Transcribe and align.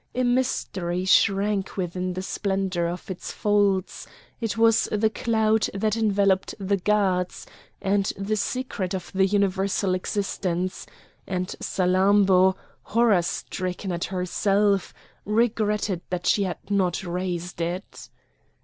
A 0.15 0.23
mystery 0.23 1.05
shrank 1.05 1.77
within 1.77 2.13
the 2.13 2.23
splendour 2.23 2.87
of 2.87 3.11
its 3.11 3.31
folds; 3.31 4.07
it 4.39 4.57
was 4.57 4.85
the 4.91 5.11
cloud 5.11 5.69
that 5.75 5.95
enveloped 5.95 6.55
the 6.59 6.77
gods, 6.77 7.45
and 7.83 8.11
the 8.17 8.35
secret 8.35 8.95
of 8.95 9.11
the 9.13 9.27
universal 9.27 9.93
existence, 9.93 10.87
and 11.27 11.49
Salammbô, 11.61 12.55
horror 12.81 13.21
stricken 13.21 13.91
at 13.91 14.05
herself, 14.05 14.91
regretted 15.23 16.01
that 16.09 16.25
she 16.25 16.41
had 16.45 16.71
not 16.71 17.03
raised 17.03 17.61
it. 17.61 18.09